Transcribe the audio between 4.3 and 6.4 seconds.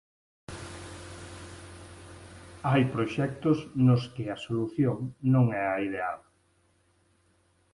a solución non é a ideal.